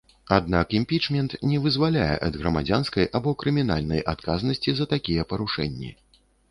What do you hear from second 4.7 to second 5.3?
за такія